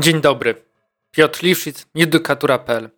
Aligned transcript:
Dzień 0.00 0.20
dobry. 0.20 0.54
Piotr 1.10 1.42
Liwszyc, 1.42 1.86
Edukatura.pl. 1.96 2.90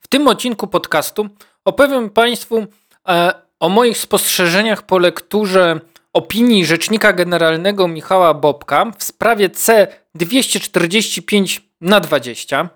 W 0.00 0.08
tym 0.08 0.28
odcinku 0.28 0.66
podcastu 0.66 1.28
opowiem 1.64 2.10
Państwu 2.10 2.66
e, 3.08 3.32
o 3.60 3.68
moich 3.68 3.98
spostrzeżeniach 3.98 4.82
po 4.82 4.98
lekturze 4.98 5.80
opinii 6.12 6.66
Rzecznika 6.66 7.12
Generalnego 7.12 7.88
Michała 7.88 8.34
Bobka 8.34 8.92
w 8.98 9.04
sprawie 9.04 9.48
C245 9.48 11.60
na 11.80 12.00
20. 12.00 12.68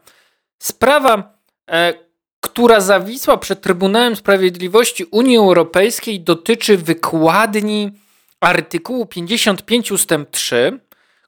Sprawa, 0.59 1.39
e, 1.71 1.95
która 2.41 2.81
zawisła 2.81 3.37
przed 3.37 3.61
Trybunałem 3.61 4.17
Sprawiedliwości 4.17 5.05
Unii 5.05 5.37
Europejskiej, 5.37 6.21
dotyczy 6.21 6.77
wykładni 6.77 7.91
artykułu 8.41 9.07
55 9.07 9.93
ust. 9.93 10.11
3, 10.31 10.81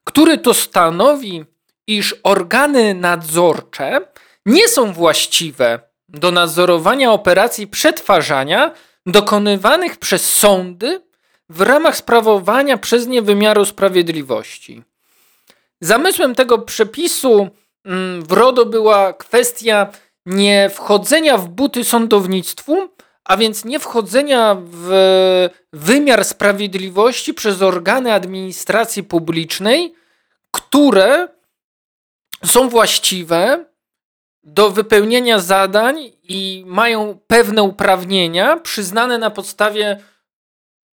który 0.04 0.38
to 0.38 0.54
stanowi, 0.54 1.44
iż 1.86 2.14
organy 2.22 2.94
nadzorcze 2.94 4.00
nie 4.46 4.68
są 4.68 4.92
właściwe 4.92 5.80
do 6.08 6.30
nadzorowania 6.30 7.12
operacji 7.12 7.66
przetwarzania 7.66 8.70
dokonywanych 9.06 9.96
przez 9.96 10.34
sądy 10.34 11.02
w 11.48 11.60
ramach 11.60 11.96
sprawowania 11.96 12.78
przez 12.78 13.06
nie 13.06 13.22
wymiaru 13.22 13.64
sprawiedliwości. 13.64 14.82
Zamysłem 15.80 16.34
tego 16.34 16.58
przepisu 16.58 17.48
mm, 17.84 18.22
w 18.22 18.32
RODO 18.32 18.66
była 18.66 19.12
kwestia 19.12 19.86
nie 20.26 20.70
wchodzenia 20.74 21.38
w 21.38 21.48
buty 21.48 21.84
sądownictwu, 21.84 22.88
a 23.24 23.36
więc 23.36 23.64
nie 23.64 23.80
wchodzenia 23.80 24.56
w 24.60 24.88
wymiar 25.72 26.24
sprawiedliwości 26.24 27.34
przez 27.34 27.62
organy 27.62 28.12
administracji 28.12 29.02
publicznej, 29.02 29.94
które 30.50 31.28
są 32.44 32.68
właściwe 32.68 33.64
do 34.44 34.70
wypełnienia 34.70 35.38
zadań 35.38 36.12
i 36.22 36.64
mają 36.66 37.18
pewne 37.26 37.62
uprawnienia 37.62 38.56
przyznane 38.56 39.18
na 39.18 39.30
podstawie 39.30 40.02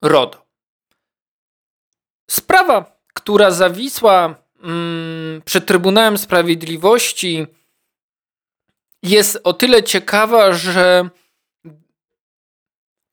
RODO. 0.02 0.46
Sprawa, 2.30 3.00
która 3.14 3.52
zawisła 3.52 4.36
mm, 4.64 5.42
przed 5.46 5.66
Trybunałem 5.66 6.18
Sprawiedliwości, 6.18 7.48
jest 9.04 9.40
o 9.44 9.54
tyle 9.54 9.84
ciekawa, 9.84 10.54
że 10.54 11.10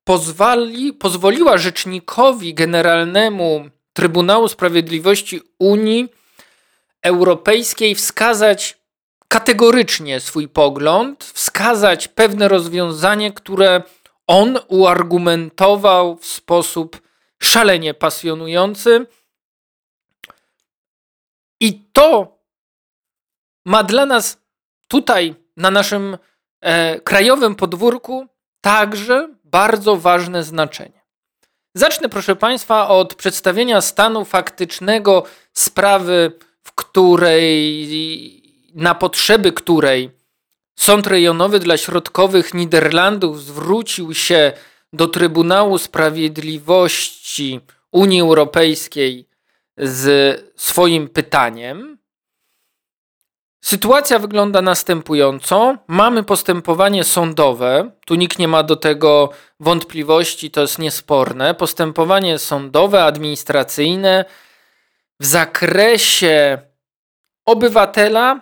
pozwoli, 0.05 0.93
pozwoliła 0.93 1.59
Rzecznikowi 1.59 2.55
Generalnemu 2.55 3.69
Trybunału 3.93 4.49
Sprawiedliwości 4.49 5.41
Unii 5.59 6.09
Europejskiej 7.05 7.95
wskazać 7.95 8.79
kategorycznie 9.29 10.21
swój 10.21 10.49
pogląd, 10.49 11.25
wskazać 11.25 12.09
pewne 12.09 12.49
rozwiązanie, 12.49 13.33
które 13.33 13.83
on 14.27 14.59
uargumentował 14.69 16.17
w 16.17 16.27
sposób 16.27 17.03
szalenie 17.43 17.95
pasjonujący. 17.95 19.07
I 21.61 21.85
to 21.93 22.39
ma 23.67 23.83
dla 23.83 24.07
nas 24.07 24.39
tutaj, 24.89 25.35
na 25.57 25.71
naszym 25.71 26.19
e, 26.61 27.01
krajowym 27.01 27.55
podwórku, 27.55 28.27
także 28.61 29.29
bardzo 29.45 29.97
ważne 29.97 30.45
znaczenie. 30.45 31.05
Zacznę, 31.75 32.09
proszę 32.09 32.37
Państwa, 32.37 32.89
od 32.89 33.15
przedstawienia 33.15 33.81
stanu 33.81 34.25
faktycznego 34.25 35.25
sprawy, 35.53 36.33
której, 36.95 38.43
na 38.75 38.95
potrzeby 38.95 39.53
której 39.53 40.11
Sąd 40.77 41.07
Rejonowy 41.07 41.59
dla 41.59 41.77
Środkowych 41.77 42.55
Niderlandów 42.55 43.43
zwrócił 43.43 44.15
się 44.15 44.53
do 44.93 45.09
Trybunału 45.09 45.79
Sprawiedliwości 45.79 47.61
Unii 47.93 48.21
Europejskiej 48.21 49.29
z 49.77 50.41
swoim 50.57 51.09
pytaniem. 51.09 51.99
Sytuacja 53.61 54.19
wygląda 54.19 54.63
następująco. 54.63 55.77
Mamy 55.87 56.23
postępowanie 56.23 57.05
sądowe, 57.05 57.91
tu 58.07 58.15
nikt 58.15 58.39
nie 58.39 58.49
ma 58.49 58.63
do 58.63 58.77
tego 58.77 59.31
wątpliwości, 59.61 60.51
to 60.51 60.61
jest 60.61 60.79
niesporne. 60.79 61.55
Postępowanie 61.55 62.39
sądowe, 62.39 63.05
administracyjne 63.05 64.25
w 65.21 65.27
zakresie 65.27 66.59
obywatela, 67.47 68.41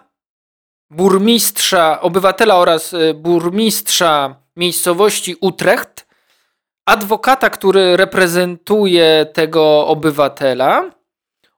burmistrza, 0.91 2.01
obywatela 2.01 2.57
oraz 2.57 2.93
y, 2.93 3.15
burmistrza 3.15 4.37
miejscowości 4.57 5.37
Utrecht, 5.41 6.07
adwokata, 6.87 7.51
który 7.51 7.97
reprezentuje 7.97 9.27
tego 9.33 9.87
obywatela 9.87 10.91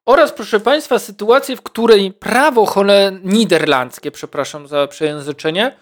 oraz, 0.07 0.33
proszę 0.33 0.61
Państwa, 0.61 0.99
sytuację, 0.99 1.57
w 1.57 1.63
której 1.63 2.13
prawo 2.13 2.85
niderlandzkie, 3.23 4.11
przepraszam 4.11 4.69
za 4.69 4.87
przejęzyczenie, 4.87 5.77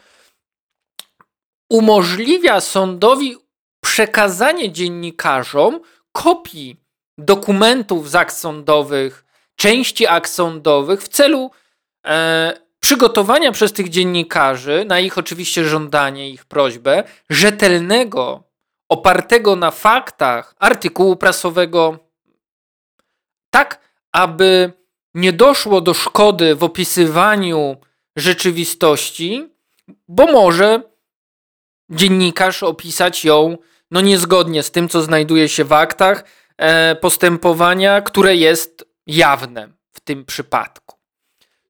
umożliwia 1.70 2.60
sądowi 2.60 3.36
przekazanie 3.84 4.72
dziennikarzom 4.72 5.80
kopii 6.12 6.76
dokumentów 7.18 8.10
z 8.10 8.14
akt 8.14 8.34
sądowych, 8.34 9.24
części 9.62 10.06
akt 10.06 10.30
sądowych 10.30 11.02
w 11.02 11.08
celu 11.08 11.50
e, 12.06 12.52
przygotowania 12.80 13.52
przez 13.52 13.72
tych 13.72 13.88
dziennikarzy, 13.88 14.84
na 14.88 15.00
ich 15.00 15.18
oczywiście 15.18 15.64
żądanie, 15.64 16.30
ich 16.30 16.44
prośbę, 16.44 17.04
rzetelnego, 17.30 18.42
opartego 18.88 19.56
na 19.56 19.70
faktach 19.70 20.54
artykułu 20.58 21.16
prasowego, 21.16 21.98
tak 23.50 23.80
aby 24.12 24.72
nie 25.14 25.32
doszło 25.32 25.80
do 25.80 25.94
szkody 25.94 26.54
w 26.54 26.64
opisywaniu 26.64 27.76
rzeczywistości, 28.16 29.48
bo 30.08 30.26
może 30.26 30.82
dziennikarz 31.90 32.62
opisać 32.62 33.24
ją 33.24 33.58
no 33.90 34.00
niezgodnie 34.00 34.62
z 34.62 34.70
tym, 34.70 34.88
co 34.88 35.02
znajduje 35.02 35.48
się 35.48 35.64
w 35.64 35.72
aktach 35.72 36.24
e, 36.56 36.96
postępowania, 36.96 38.00
które 38.00 38.36
jest 38.36 38.91
jawne 39.06 39.68
w 39.92 40.00
tym 40.00 40.24
przypadku. 40.24 40.96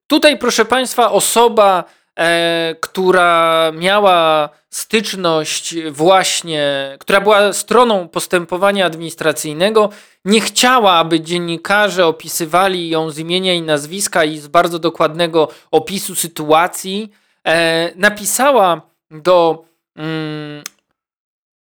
Tutaj, 0.07 0.37
proszę 0.37 0.65
Państwa, 0.65 1.11
osoba, 1.11 1.83
e, 2.19 2.75
która 2.81 3.71
miała 3.75 4.49
styczność 4.69 5.75
właśnie, 5.91 6.95
która 6.99 7.21
była 7.21 7.53
stroną 7.53 8.07
postępowania 8.07 8.85
administracyjnego, 8.85 9.89
nie 10.25 10.41
chciała, 10.41 10.93
aby 10.93 11.21
dziennikarze 11.21 12.07
opisywali 12.07 12.89
ją 12.89 13.09
z 13.09 13.17
imienia 13.19 13.53
i 13.53 13.61
nazwiska 13.61 14.23
i 14.23 14.37
z 14.37 14.47
bardzo 14.47 14.79
dokładnego 14.79 15.47
opisu 15.71 16.15
sytuacji. 16.15 17.11
E, 17.47 17.91
napisała 17.95 18.81
do 19.11 19.65
mm, 19.95 20.63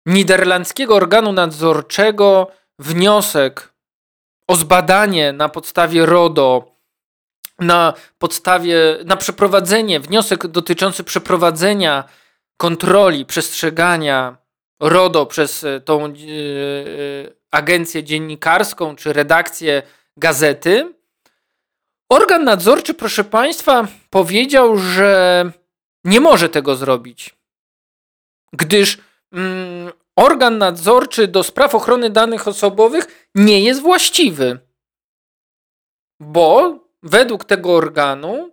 niderlandzkiego 0.07 0.95
organu 0.95 1.33
nadzorczego 1.33 2.51
wniosek 2.79 3.73
o 4.49 4.57
zbadanie 4.57 5.33
na 5.33 5.49
podstawie 5.49 6.07
RODO, 6.07 6.75
na 7.59 7.95
podstawie, 8.19 8.77
na 9.05 9.17
przeprowadzenie, 9.17 10.01
wniosek 10.01 10.47
dotyczący 10.47 11.05
przeprowadzenia 11.05 12.05
kontroli, 12.57 13.27
przestrzegania 13.27 14.37
RODO 14.81 15.27
przez 15.27 15.65
e, 15.65 15.81
tą 15.81 16.15
yy, 16.15 17.37
agencję 17.51 18.05
dziennikarską 18.05 18.97
czy 18.97 19.13
redakcję 19.13 19.83
gazety. 20.17 20.95
Organ 22.09 22.45
nadzorczy, 22.45 22.95
proszę 22.95 23.25
Państwa, 23.25 23.87
powiedział, 24.11 24.79
że 24.79 25.45
nie 26.05 26.21
może 26.21 26.49
tego 26.49 26.77
zrobić, 26.77 27.35
gdyż 28.53 28.99
mm, 29.33 29.93
organ 30.19 30.59
nadzorczy 30.59 31.29
do 31.29 31.43
spraw 31.43 31.75
ochrony 31.75 32.11
danych 32.11 32.49
osobowych 32.49 33.29
nie 33.35 33.61
jest 33.61 33.81
właściwy. 33.81 34.59
Bo 36.21 36.79
według 37.03 37.45
tego 37.45 37.75
organu 37.75 38.51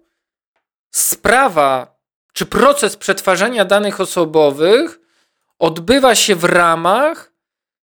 sprawa 0.91 1.95
czy 2.33 2.45
proces 2.45 2.97
przetwarzania 2.97 3.65
danych 3.65 4.01
osobowych 4.01 4.99
odbywa 5.59 6.15
się 6.15 6.35
w 6.35 6.43
ramach 6.43 7.31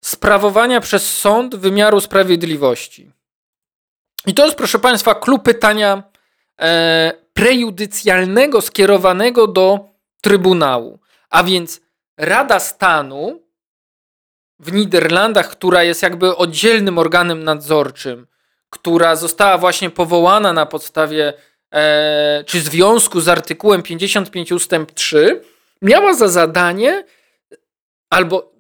sprawowania 0.04 0.82
przez 0.82 1.20
sąd 1.20 1.56
wymiaru 1.56 2.02
sprawiedliwości. 2.02 3.12
I 4.26 4.34
to 4.34 4.46
jest, 4.46 4.58
proszę 4.58 4.80
Państwa, 4.80 5.16
klub 5.16 5.44
pytania 5.44 6.04
e, 6.60 7.14
prejudycjalnego 7.34 8.62
skierowanego 8.62 9.48
do 9.48 9.80
Trybunału. 10.22 11.00
A 11.30 11.44
więc 11.44 11.82
Rada 12.18 12.60
Stanu 12.60 13.51
w 14.62 14.74
Niderlandach, 14.74 15.50
która 15.50 15.84
jest 15.84 16.04
jakby 16.04 16.36
oddzielnym 16.36 16.98
organem 16.98 17.44
nadzorczym, 17.44 18.28
która 18.70 19.16
została 19.16 19.58
właśnie 19.58 19.90
powołana 19.90 20.54
na 20.54 20.66
podstawie 20.66 21.34
e, 21.74 22.44
czy 22.48 22.62
związku 22.62 23.22
z 23.22 23.28
artykułem 23.28 23.84
55 23.84 24.52
ustęp 24.52 24.92
3 24.92 25.42
miała 25.82 26.14
za 26.14 26.28
zadanie 26.28 27.06
albo 28.10 28.52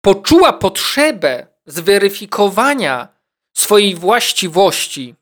poczuła 0.00 0.52
potrzebę 0.52 1.46
zweryfikowania 1.66 3.08
swojej 3.54 3.94
właściwości 3.94 5.14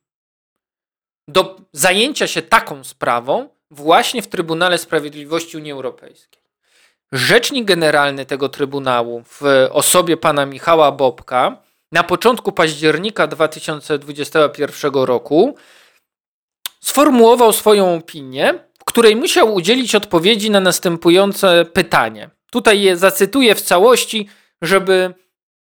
do 1.28 1.60
zajęcia 1.72 2.26
się 2.26 2.42
taką 2.42 2.84
sprawą 2.84 3.48
właśnie 3.70 4.22
w 4.22 4.28
Trybunale 4.28 4.78
Sprawiedliwości 4.78 5.56
Unii 5.56 5.72
Europejskiej. 5.72 6.37
Rzecznik 7.12 7.64
generalny 7.64 8.26
tego 8.26 8.48
Trybunału 8.48 9.22
w 9.24 9.42
osobie 9.70 10.16
pana 10.16 10.46
Michała 10.46 10.92
Bobka 10.92 11.62
na 11.92 12.02
początku 12.04 12.52
października 12.52 13.26
2021 13.26 14.92
roku 14.94 15.56
sformułował 16.80 17.52
swoją 17.52 17.94
opinię, 17.94 18.54
w 18.80 18.84
której 18.84 19.16
musiał 19.16 19.54
udzielić 19.54 19.94
odpowiedzi 19.94 20.50
na 20.50 20.60
następujące 20.60 21.64
pytanie. 21.64 22.30
Tutaj 22.50 22.80
je 22.80 22.96
zacytuję 22.96 23.54
w 23.54 23.62
całości, 23.62 24.28
żeby, 24.62 25.14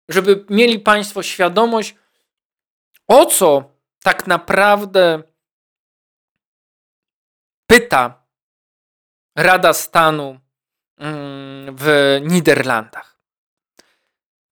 żeby 0.09 0.44
mieli 0.50 0.79
Państwo 0.79 1.23
świadomość, 1.23 1.94
o 3.09 3.27
co 3.27 3.65
tak 4.03 4.27
naprawdę 4.27 5.23
pyta 7.67 8.23
Rada 9.37 9.73
Stanu 9.73 10.45
w 11.76 12.19
Niderlandach. 12.22 13.16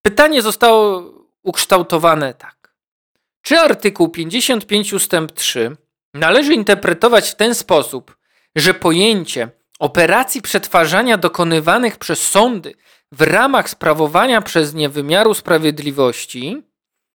Pytanie 0.02 0.42
zostało 0.42 1.02
ukształtowane 1.42 2.34
tak. 2.34 2.74
Czy 3.42 3.58
artykuł 3.58 4.08
55 4.08 4.92
ustęp 4.92 5.32
3 5.32 5.76
należy 6.14 6.54
interpretować 6.54 7.30
w 7.30 7.34
ten 7.34 7.54
sposób, 7.54 8.16
że 8.56 8.74
pojęcie 8.74 9.48
operacji 9.78 10.42
przetwarzania 10.42 11.18
dokonywanych 11.18 11.98
przez 11.98 12.30
sądy 12.30 12.74
w 13.12 13.22
ramach 13.22 13.70
sprawowania 13.70 14.40
przez 14.40 14.74
nie 14.74 14.88
wymiaru 14.88 15.34
sprawiedliwości 15.34 16.62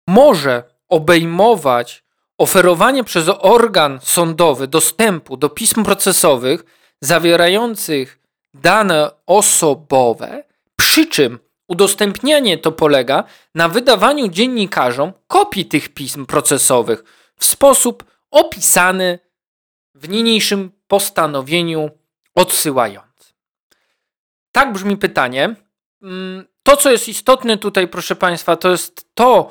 może 0.09 0.63
obejmować 0.89 2.05
oferowanie 2.39 3.05
przez 3.05 3.29
organ 3.29 4.01
sądowy 4.03 4.69
dostępu 4.69 5.37
do 5.37 5.49
pism 5.49 5.85
procesowych 5.85 6.65
zawierających 7.01 8.19
dane 8.63 9.11
osobowe, 9.27 10.45
przy 10.77 11.07
czym 11.07 11.39
udostępnianie 11.69 12.59
to 12.59 12.73
polega 12.73 13.25
na 13.55 13.69
wydawaniu 13.69 14.29
dziennikarzom 14.29 15.13
kopii 15.27 15.67
tych 15.67 15.89
pism 15.89 16.27
procesowych 16.27 17.05
w 17.37 17.45
sposób 17.45 18.05
opisany 18.31 19.19
w 19.95 20.09
niniejszym 20.09 20.73
postanowieniu 20.87 21.91
odsyłającym. 22.35 23.37
Tak 24.53 24.73
brzmi 24.73 24.97
pytanie. 24.97 25.55
Mm, 26.03 26.45
to, 26.63 26.77
co 26.77 26.91
jest 26.91 27.09
istotne 27.09 27.59
tutaj, 27.59 27.89
proszę 27.89 28.17
Państwa, 28.17 28.57
to 28.57 28.71
jest 28.71 29.15
to, 29.15 29.51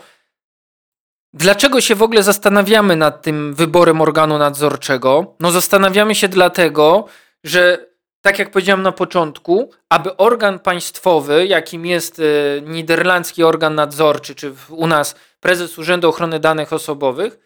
Dlaczego 1.38 1.82
się 1.82 1.96
w 1.96 2.04
ogóle 2.04 2.24
zastanawiamy 2.24 2.96
nad 2.96 3.22
tym 3.22 3.54
wyborem 3.54 4.02
organu 4.02 4.38
nadzorczego? 4.38 5.36
No, 5.40 5.52
zastanawiamy 5.52 6.16
się 6.16 6.28
dlatego, 6.28 7.08
że 7.44 7.86
tak 8.26 8.40
jak 8.40 8.52
powiedziałem 8.52 8.82
na 8.82 8.92
początku, 8.92 9.72
aby 9.90 10.18
organ 10.18 10.60
państwowy, 10.60 11.48
jakim 11.48 11.86
jest 11.86 12.20
y, 12.20 12.64
niderlandzki 12.66 13.44
organ 13.44 13.76
nadzorczy, 13.76 14.36
czy 14.36 14.54
u 14.70 14.88
nas 14.88 15.16
prezes 15.40 15.78
Urzędu 15.78 16.10
Ochrony 16.10 16.40
Danych 16.40 16.74
Osobowych, 16.74 17.40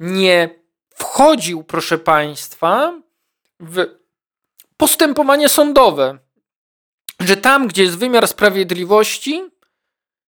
nie 0.00 0.50
wchodził, 0.94 1.64
proszę 1.64 1.98
Państwa, 1.98 3.00
w 3.60 3.86
postępowanie 4.76 5.48
sądowe. 5.48 6.18
Że 7.20 7.36
tam, 7.36 7.68
gdzie 7.68 7.82
jest 7.82 7.98
wymiar 7.98 8.28
sprawiedliwości, 8.28 9.44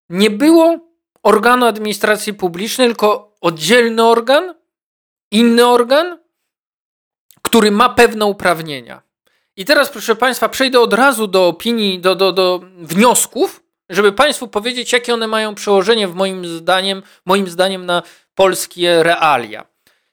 nie 0.09 0.31
było 0.31 0.79
organu 1.23 1.67
administracji 1.67 2.35
publicznej, 2.35 2.89
tylko 2.89 3.37
oddzielny 3.41 4.05
organ, 4.05 4.55
inny 5.31 5.67
organ, 5.67 6.19
który 7.43 7.71
ma 7.71 7.89
pewne 7.89 8.27
uprawnienia. 8.27 9.08
I 9.59 9.65
teraz, 9.65 9.91
proszę 9.91 10.17
Państwa, 10.17 10.49
przejdę 10.49 10.81
od 10.81 10.93
razu 10.93 11.27
do 11.27 11.47
opinii, 11.49 12.01
do, 12.01 12.15
do, 12.15 12.33
do 12.33 12.61
wniosków, 12.79 13.63
żeby 13.89 14.13
Państwu 14.13 14.49
powiedzieć, 14.49 14.93
jakie 14.93 15.15
one 15.15 15.27
mają 15.27 15.55
przełożenie 15.55 16.09
w 16.09 16.15
moim 16.15 16.47
zdaniem, 16.47 17.03
moim 17.25 17.49
zdaniem 17.49 17.87
na 17.87 18.03
polskie 18.35 19.03
realia. 19.03 19.67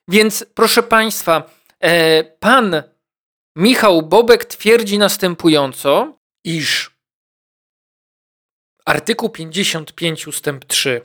Więc, 0.08 0.46
proszę 0.54 0.82
Państwa, 0.82 1.50
e, 1.80 2.24
pan 2.24 2.82
Michał 3.56 4.02
Bobek 4.02 4.44
twierdzi 4.44 4.98
następująco, 4.98 6.18
iż 6.44 6.90
Artykuł 8.84 9.28
55 9.28 10.26
ustęp 10.26 10.64
3 10.64 11.00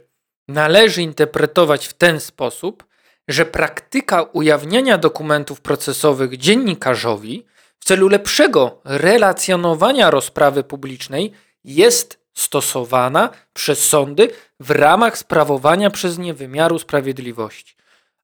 należy 0.48 1.02
interpretować 1.02 1.88
w 1.88 1.94
ten 1.94 2.20
sposób, 2.20 2.86
że 3.28 3.46
praktyka 3.46 4.22
ujawniania 4.22 4.98
dokumentów 4.98 5.62
procesowych 5.62 6.38
dziennikarzowi 6.38 7.46
w 7.82 7.86
celu 7.86 8.08
lepszego 8.08 8.82
relacjonowania 8.86 10.10
rozprawy 10.10 10.64
publicznej 10.64 11.34
jest 11.64 12.20
stosowana 12.34 13.30
przez 13.54 13.90
sądy 13.90 14.32
w 14.60 14.72
ramach 14.72 15.18
sprawowania 15.18 15.90
przez 15.90 16.18
nie 16.18 16.34
wymiaru 16.34 16.80
sprawiedliwości. 16.80 17.76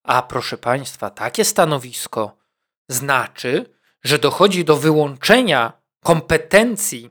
A 0.03 0.21
proszę 0.21 0.57
Państwa, 0.57 1.09
takie 1.09 1.45
stanowisko 1.45 2.37
znaczy, 2.89 3.65
że 4.03 4.19
dochodzi 4.19 4.65
do 4.65 4.77
wyłączenia 4.77 5.73
kompetencji 6.03 7.09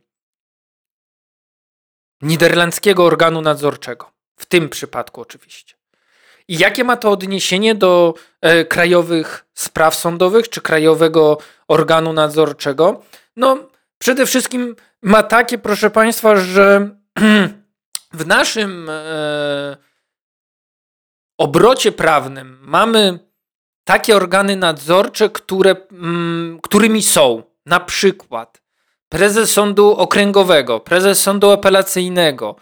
niderlandzkiego 2.23 3.05
organu 3.05 3.41
nadzorczego. 3.41 4.13
W 4.37 4.47
tym 4.47 4.69
przypadku 4.69 5.21
oczywiście. 5.21 5.75
I 6.49 6.59
jakie 6.59 6.85
ma 6.85 6.97
to 6.97 7.11
odniesienie 7.11 7.75
do 7.75 8.15
e, 8.41 8.65
krajowych 8.65 9.45
spraw 9.55 9.95
sądowych 9.95 10.49
czy 10.49 10.61
krajowego 10.61 11.39
organu 11.69 12.13
nadzorczego? 12.13 13.03
No, 13.37 13.59
przede 13.99 14.27
wszystkim 14.27 14.77
ma 15.03 15.23
takie, 15.23 15.59
proszę 15.59 15.91
Państwa, 15.91 16.37
że 16.37 16.91
w 18.13 18.27
naszym 18.27 18.89
e, 18.91 19.77
obrocie 21.39 21.93
prawnym 21.93 22.59
mamy 22.63 23.19
takie 23.85 24.17
organy 24.17 24.57
nadzorcze, 24.57 25.29
które, 25.29 25.77
mm, 25.93 26.59
którymi 26.63 27.03
są 27.03 27.43
na 27.67 27.81
przykład 27.81 28.63
prezes 29.09 29.51
sądu 29.51 29.91
okręgowego, 29.97 30.81
prezes 30.81 31.23
sądu 31.23 31.51
apelacyjnego 31.51 32.57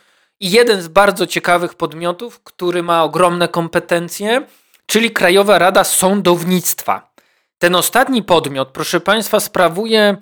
jeden 0.51 0.83
z 0.83 0.89
bardzo 0.89 1.27
ciekawych 1.27 1.75
podmiotów, 1.75 2.41
który 2.41 2.83
ma 2.83 3.05
ogromne 3.05 3.49
kompetencje, 3.49 4.47
czyli 4.87 5.11
Krajowa 5.11 5.59
Rada 5.59 5.85
Sądownictwa. 5.85 7.15
Ten 7.59 7.75
ostatni 7.75 8.23
podmiot, 8.23 8.69
proszę 8.69 9.01
Państwa, 9.01 9.41
sprawuje 9.41 10.17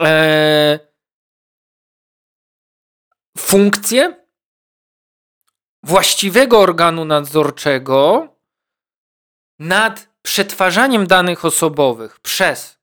e, 0.00 0.78
funkcję 3.38 4.24
właściwego 5.82 6.60
organu 6.60 7.04
nadzorczego 7.04 8.28
nad 9.58 10.08
przetwarzaniem 10.22 11.06
danych 11.06 11.44
osobowych 11.44 12.20
przez 12.20 12.78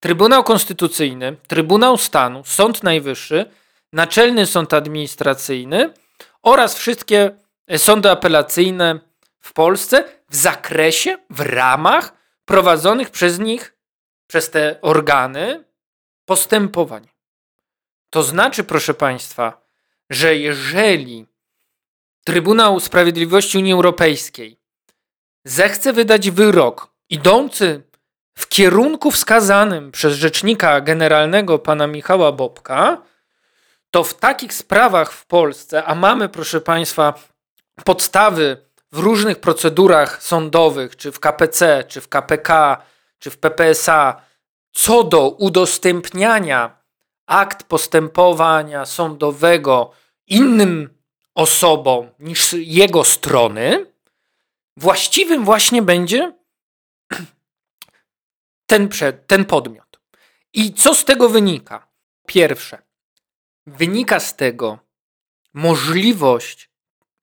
Trybunał 0.00 0.44
Konstytucyjny, 0.44 1.36
Trybunał 1.46 1.98
Stanu, 1.98 2.44
Sąd 2.44 2.82
Najwyższy, 2.82 3.50
Naczelny 3.92 4.46
Sąd 4.46 4.74
Administracyjny 4.74 5.94
oraz 6.46 6.74
wszystkie 6.74 7.30
sądy 7.76 8.10
apelacyjne 8.10 9.00
w 9.40 9.52
Polsce 9.52 10.04
w 10.30 10.36
zakresie, 10.36 11.18
w 11.30 11.40
ramach 11.40 12.12
prowadzonych 12.44 13.10
przez 13.10 13.38
nich, 13.38 13.76
przez 14.26 14.50
te 14.50 14.80
organy 14.82 15.64
postępowań. 16.24 17.08
To 18.10 18.22
znaczy, 18.22 18.64
proszę 18.64 18.94
Państwa, 18.94 19.66
że 20.10 20.36
jeżeli 20.36 21.26
Trybunał 22.24 22.80
Sprawiedliwości 22.80 23.58
Unii 23.58 23.72
Europejskiej 23.72 24.60
zechce 25.44 25.92
wydać 25.92 26.30
wyrok 26.30 26.94
idący 27.10 27.82
w 28.38 28.48
kierunku 28.48 29.10
wskazanym 29.10 29.92
przez 29.92 30.14
rzecznika 30.14 30.80
generalnego 30.80 31.58
pana 31.58 31.86
Michała 31.86 32.32
Bobka, 32.32 33.02
to 33.96 34.04
w 34.04 34.14
takich 34.14 34.54
sprawach 34.54 35.12
w 35.12 35.26
Polsce, 35.26 35.84
a 35.84 35.94
mamy, 35.94 36.28
proszę 36.28 36.60
Państwa, 36.60 37.14
podstawy 37.84 38.66
w 38.92 38.98
różnych 38.98 39.40
procedurach 39.40 40.22
sądowych, 40.22 40.96
czy 40.96 41.12
w 41.12 41.20
KPC, 41.20 41.84
czy 41.88 42.00
w 42.00 42.08
KPK, 42.08 42.82
czy 43.18 43.30
w 43.30 43.38
PPSA, 43.38 44.20
co 44.72 45.04
do 45.04 45.28
udostępniania 45.28 46.82
akt 47.26 47.62
postępowania 47.62 48.86
sądowego 48.86 49.90
innym 50.26 50.98
osobom 51.34 52.10
niż 52.18 52.52
jego 52.52 53.04
strony, 53.04 53.86
właściwym 54.76 55.44
właśnie 55.44 55.82
będzie 55.82 56.32
ten, 58.66 58.88
ten 59.26 59.44
podmiot. 59.44 60.00
I 60.52 60.74
co 60.74 60.94
z 60.94 61.04
tego 61.04 61.28
wynika? 61.28 61.88
Pierwsze, 62.26 62.85
wynika 63.66 64.20
z 64.20 64.36
tego 64.36 64.78
możliwość 65.54 66.70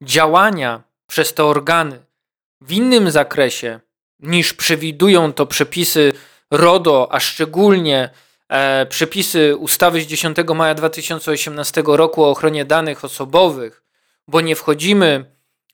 działania 0.01 0.83
przez 1.07 1.33
te 1.33 1.45
organy 1.45 2.05
w 2.61 2.71
innym 2.71 3.11
zakresie 3.11 3.79
niż 4.19 4.53
przewidują 4.53 5.33
to 5.33 5.45
przepisy 5.45 6.13
RODO, 6.51 7.07
a 7.11 7.19
szczególnie 7.19 8.09
e, 8.49 8.85
przepisy 8.85 9.55
ustawy 9.57 10.01
z 10.01 10.05
10 10.05 10.37
maja 10.55 10.75
2018 10.75 11.83
roku 11.85 12.23
o 12.23 12.29
ochronie 12.29 12.65
danych 12.65 13.05
osobowych, 13.05 13.83
bo 14.27 14.41
nie 14.41 14.55
wchodzimy 14.55 15.25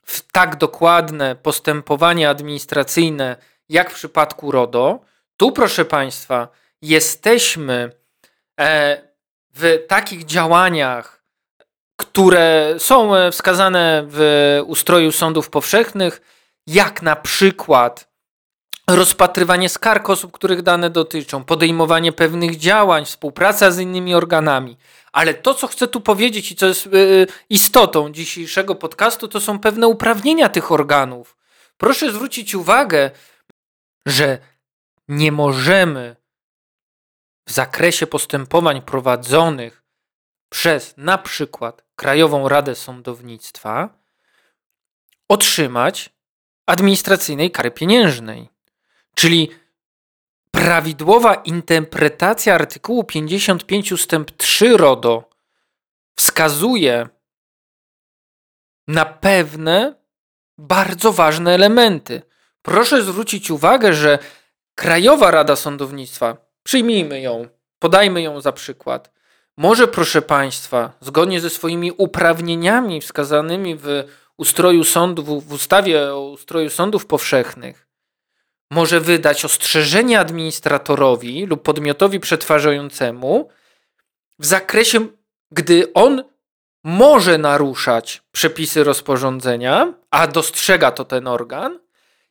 w 0.06 0.32
tak 0.32 0.56
dokładne 0.56 1.36
postępowanie 1.36 2.30
administracyjne 2.30 3.36
jak 3.70 3.92
w 3.92 3.96
przypadku 3.96 4.52
RODO. 4.52 5.00
Tu, 5.38 5.52
proszę 5.52 5.86
Państwa, 5.86 6.48
jesteśmy 6.82 7.92
e, 8.60 9.09
w 9.56 9.86
takich 9.88 10.25
działaniach, 10.25 11.24
które 11.96 12.75
są 12.77 13.15
e, 13.15 13.32
wskazane 13.32 14.03
w 14.08 14.20
ustroju 14.65 15.12
sądów 15.12 15.50
powszechnych, 15.50 16.22
jak 16.68 17.01
na 17.01 17.15
przykład 17.15 18.10
rozpatrywanie 18.89 19.70
skarg 19.70 20.10
osób, 20.10 20.32
których 20.32 20.62
dane 20.62 20.89
dotyczą, 20.89 21.44
podejmowanie 21.44 22.12
pewnych 22.12 22.58
działań, 22.58 23.06
współpraca 23.06 23.72
z 23.72 23.79
innymi 23.79 24.15
organami. 24.15 24.77
Ale 25.12 25.34
to, 25.34 25.53
co 25.53 25.68
chcę 25.68 25.88
tu 25.88 26.01
powiedzieć 26.01 26.51
i 26.51 26.56
co 26.56 26.65
jest 26.65 26.86
yy, 26.86 27.27
istotą 27.50 28.12
dzisiejszego 28.12 28.75
podcastu, 28.75 29.27
to 29.27 29.39
są 29.39 29.60
pewne 29.60 29.88
uprawnienia 29.88 30.50
tych 30.50 30.72
organów. 30.72 31.38
Proszę 31.77 32.12
zwrócić 32.12 32.56
uwagę, 32.56 33.12
że 34.06 34.38
nie 35.08 35.32
możemy 35.32 36.15
w 37.50 37.51
zakresie 37.51 38.08
postępowań 38.08 38.82
prowadzonych 38.82 39.84
przez 40.50 40.94
na 40.98 41.18
przykład 41.18 41.84
Krajową 41.96 42.50
Radę 42.50 42.75
Sądownictwa 42.75 43.89
otrzymać 45.29 46.10
administracyjnej 46.65 47.51
kary 47.51 47.72
pieniężnej. 47.72 48.50
Czyli 49.15 49.51
prawidłowa 50.51 51.36
interpretacja 51.36 52.56
artykułu 52.56 53.03
55 53.03 53.91
ust. 53.91 54.12
3 54.38 54.77
RODO 54.77 55.29
wskazuje 56.15 57.08
na 58.88 59.06
pewne 59.06 59.96
bardzo 60.58 61.13
ważne 61.13 61.53
elementy. 61.53 62.22
Proszę 62.62 63.03
zwrócić 63.03 63.51
uwagę, 63.51 63.94
że 63.94 64.20
Krajowa 64.75 65.32
Rada 65.32 65.56
Sądownictwa, 65.56 66.49
przyjmijmy 66.70 67.22
ją, 67.22 67.48
podajmy 67.80 68.22
ją 68.22 68.42
za 68.42 68.52
przykład, 68.52 69.12
może, 69.58 69.88
proszę 69.88 70.22
Państwa, 70.22 70.92
zgodnie 71.02 71.42
ze 71.42 71.50
swoimi 71.50 71.92
uprawnieniami 71.92 73.02
wskazanymi 73.02 73.76
w 73.76 74.04
ustroju 74.38 74.84
sądów, 74.84 75.48
w 75.48 75.54
ustawie 75.54 76.14
o 76.14 76.30
ustroju 76.30 76.70
sądów 76.70 77.06
powszechnych, 77.06 77.88
może 78.72 79.00
wydać 79.00 79.46
ostrzeżenie 79.46 80.20
administratorowi 80.20 81.46
lub 81.46 81.64
podmiotowi 81.64 82.20
przetwarzającemu 82.20 83.50
w 84.40 84.46
zakresie, 84.46 85.08
gdy 85.52 85.94
on 85.94 86.24
może 86.84 87.38
naruszać 87.38 88.22
przepisy 88.32 88.84
rozporządzenia, 88.84 89.94
a 90.12 90.28
dostrzega 90.28 90.92
to 90.92 91.06
ten 91.06 91.28
organ. 91.28 91.80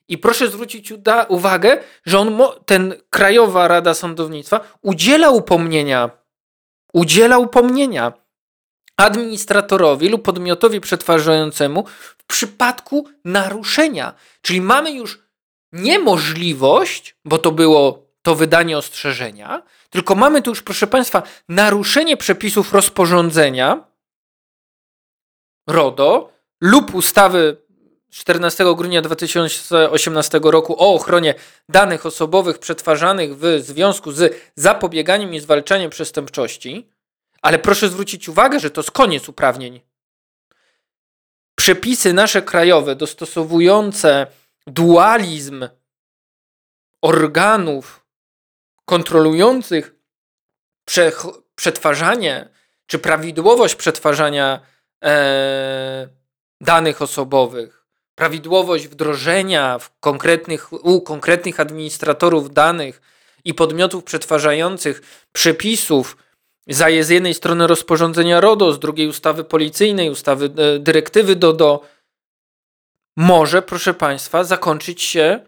I 0.08 0.18
proszę 0.18 0.48
zwrócić 0.48 0.92
uwagę, 1.28 1.78
że 2.06 2.18
on, 2.18 2.38
ten 2.66 2.94
Krajowa 3.10 3.68
Rada 3.68 3.94
Sądownictwa 3.94 4.60
udziela 4.82 5.30
upomnienia, 5.30 6.10
udziela 6.92 7.38
upomnienia 7.38 8.12
administratorowi 8.96 10.08
lub 10.08 10.22
podmiotowi 10.22 10.80
przetwarzającemu 10.80 11.84
w 12.18 12.24
przypadku 12.26 13.08
naruszenia. 13.24 14.14
Czyli 14.42 14.60
mamy 14.60 14.92
już 14.92 15.22
niemożliwość, 15.72 17.16
bo 17.24 17.38
to 17.38 17.52
było 17.52 18.08
to 18.22 18.34
wydanie 18.34 18.78
ostrzeżenia, 18.78 19.62
tylko 19.90 20.14
mamy 20.14 20.42
tu 20.42 20.50
już, 20.50 20.62
proszę 20.62 20.86
Państwa, 20.86 21.22
naruszenie 21.48 22.16
przepisów 22.16 22.72
rozporządzenia 22.72 23.84
RODO 25.68 26.32
lub 26.60 26.94
ustawy 26.94 27.56
14 28.10 28.64
grudnia 28.76 29.02
2018 29.02 30.40
roku 30.42 30.82
o 30.82 30.94
ochronie 30.94 31.34
danych 31.68 32.06
osobowych 32.06 32.58
przetwarzanych 32.58 33.36
w 33.36 33.60
związku 33.60 34.12
z 34.12 34.36
zapobieganiem 34.54 35.34
i 35.34 35.40
zwalczaniem 35.40 35.90
przestępczości. 35.90 36.88
Ale 37.42 37.58
proszę 37.58 37.88
zwrócić 37.88 38.28
uwagę, 38.28 38.60
że 38.60 38.70
to 38.70 38.80
jest 38.80 38.90
koniec 38.90 39.28
uprawnień. 39.28 39.80
Przepisy 41.54 42.12
nasze 42.12 42.42
krajowe 42.42 42.96
dostosowujące 42.96 44.26
dualizm 44.66 45.68
organów 47.02 48.06
kontrolujących 48.84 49.94
przetwarzanie 51.54 52.48
czy 52.86 52.98
prawidłowość 52.98 53.74
przetwarzania 53.74 54.60
e, 55.04 56.08
danych 56.60 57.02
osobowych, 57.02 57.77
prawidłowość 58.18 58.88
wdrożenia 58.88 59.78
w 59.78 60.00
konkretnych, 60.00 60.72
u 60.72 61.00
konkretnych 61.00 61.60
administratorów 61.60 62.52
danych 62.52 63.00
i 63.44 63.54
podmiotów 63.54 64.04
przetwarzających 64.04 65.26
przepisów 65.32 66.16
z 66.68 67.08
jednej 67.08 67.34
strony 67.34 67.66
rozporządzenia 67.66 68.40
RODO, 68.40 68.72
z 68.72 68.78
drugiej 68.78 69.08
ustawy 69.08 69.44
policyjnej, 69.44 70.10
ustawy 70.10 70.50
e, 70.56 70.78
dyrektywy 70.78 71.36
DODO, 71.36 71.82
może, 73.16 73.62
proszę 73.62 73.94
Państwa, 73.94 74.44
zakończyć 74.44 75.02
się 75.02 75.40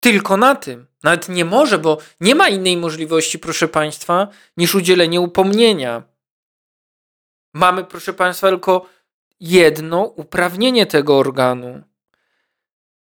tylko 0.00 0.36
na 0.36 0.54
tym. 0.54 0.86
Nawet 1.02 1.28
nie 1.28 1.44
może, 1.44 1.78
bo 1.78 1.98
nie 2.20 2.34
ma 2.34 2.48
innej 2.48 2.76
możliwości, 2.76 3.38
proszę 3.38 3.68
Państwa, 3.68 4.28
niż 4.56 4.74
udzielenie 4.74 5.20
upomnienia. 5.20 6.02
Mamy, 7.54 7.84
proszę 7.84 8.12
Państwa, 8.12 8.48
tylko 8.48 8.86
jedno 9.40 10.02
uprawnienie 10.02 10.86
tego 10.86 11.18
organu. 11.18 11.82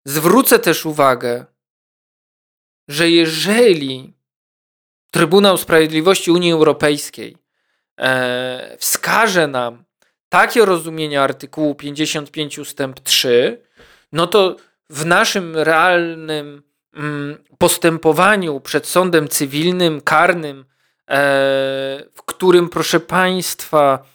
Zwrócę 0.05 0.59
też 0.59 0.85
uwagę, 0.85 1.45
że 2.87 3.09
jeżeli 3.09 4.13
Trybunał 5.11 5.57
Sprawiedliwości 5.57 6.31
Unii 6.31 6.51
Europejskiej 6.51 7.37
e, 7.99 8.77
wskaże 8.79 9.47
nam 9.47 9.83
takie 10.29 10.65
rozumienie 10.65 11.21
artykułu 11.21 11.75
55 11.75 12.59
ustęp 12.59 12.99
3, 12.99 13.63
no 14.11 14.27
to 14.27 14.55
w 14.89 15.05
naszym 15.05 15.57
realnym 15.57 16.63
mm, 16.93 17.43
postępowaniu 17.57 18.59
przed 18.59 18.87
sądem 18.87 19.27
cywilnym, 19.27 20.01
karnym, 20.01 20.59
e, 20.59 20.65
w 22.13 22.23
którym, 22.25 22.69
proszę 22.69 22.99
Państwa, 22.99 24.05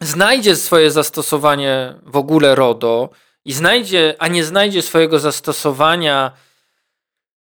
znajdzie 0.00 0.56
swoje 0.56 0.90
zastosowanie 0.90 1.94
w 2.02 2.16
ogóle 2.16 2.54
RODO 2.54 3.10
i 3.44 3.52
znajdzie, 3.52 4.14
a 4.18 4.28
nie 4.28 4.44
znajdzie 4.44 4.82
swojego 4.82 5.18
zastosowania 5.18 6.32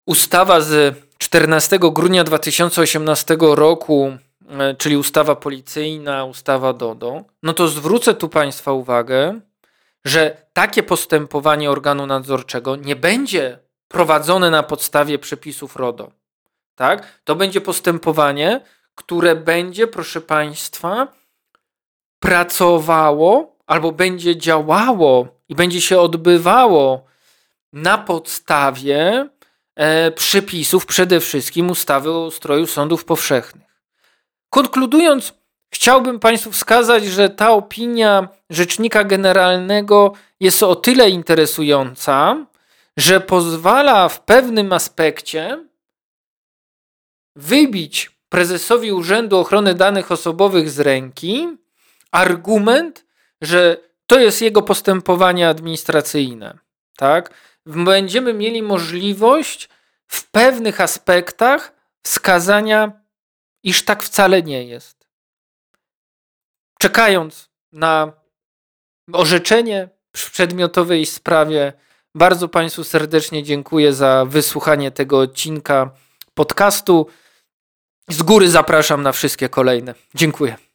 ustawa 0.07 0.61
z 0.61 0.97
14 1.19 1.79
grudnia 1.79 2.25
2018 2.25 3.37
roku, 3.41 4.17
e, 4.49 4.75
czyli 4.75 4.97
ustawa 4.97 5.37
policyjna, 5.37 6.25
ustawa 6.25 6.73
DODO, 6.73 7.25
no 7.43 7.53
to 7.53 7.69
zwrócę 7.69 8.15
tu 8.15 8.29
Państwa 8.29 8.73
uwagę, 8.73 9.41
że 10.05 10.47
takie 10.53 10.83
postępowanie 10.83 11.71
organu 11.71 12.07
nadzorczego 12.07 12.77
nie 12.77 12.97
będzie 12.97 13.59
prowadzone 13.89 14.51
na 14.51 14.63
podstawie 14.63 15.19
przepisów 15.19 15.77
RODO. 15.77 16.11
Tak? 16.75 17.21
To 17.25 17.37
będzie 17.37 17.61
postępowanie, 17.61 18.61
które 18.95 19.37
będzie, 19.37 19.87
proszę 19.87 20.21
Państwa, 20.21 21.09
pracowało 22.19 23.57
albo 23.67 23.93
będzie 23.93 24.37
działało 24.37 25.40
i 25.51 25.55
będzie 25.55 25.81
się 25.81 26.01
odbywało 26.01 27.05
na 27.73 27.99
podstawie 27.99 29.29
e, 29.77 30.11
przepisów 30.11 30.87
przede 30.87 31.21
wszystkim 31.21 31.71
ustawy 31.71 32.11
o 32.11 32.27
ustroju 32.27 32.67
sądów 32.67 33.05
powszechnych. 33.05 33.71
Konkludując, 34.51 35.33
Chciałbym 35.75 36.21
Państwu 36.21 36.53
wskazać, 36.53 37.05
że 37.05 37.29
ta 37.29 37.51
opinia 37.51 38.29
Rzecznika 38.51 39.05
Generalnego 39.05 40.13
jest 40.41 40.63
o 40.63 40.77
tyle 40.77 41.11
interesująca, 41.11 42.47
że 42.97 43.21
pozwala 43.21 44.09
w 44.09 44.25
pewnym 44.25 44.73
aspekcie 44.73 45.65
wybić 47.37 48.11
prezesowi 48.29 48.93
Urzędu 48.93 49.39
Ochrony 49.39 49.75
Danych 49.75 50.13
Osobowych 50.13 50.71
z 50.71 50.81
ręki 50.81 51.49
argument, 52.11 53.05
że 53.41 53.77
to 54.11 54.21
jest 54.21 54.43
jego 54.43 54.63
postępowanie 54.63 55.49
administracyjne. 55.49 56.59
Tak? 56.97 57.35
Będziemy 57.67 58.35
mieli 58.35 58.63
możliwość 58.63 59.69
w 60.07 60.31
pewnych 60.31 60.81
aspektach 60.81 61.73
wskazania, 62.03 62.93
iż 63.63 63.85
tak 63.85 64.03
wcale 64.03 64.43
nie 64.43 64.65
jest. 64.65 65.09
Czekając 66.79 67.51
na 67.73 68.13
orzeczenie 69.13 69.89
w 70.17 70.31
przedmiotowej 70.31 71.07
sprawie, 71.07 71.73
bardzo 72.15 72.49
Państwu 72.49 72.85
serdecznie 72.85 73.43
dziękuję 73.43 73.93
za 73.93 74.25
wysłuchanie 74.25 74.91
tego 74.91 75.19
odcinka 75.19 75.91
podcastu. 76.35 77.07
Z 78.09 78.23
góry 78.23 78.51
zapraszam 78.51 79.03
na 79.03 79.13
wszystkie 79.13 79.49
kolejne. 79.49 79.95
Dziękuję. 80.15 80.70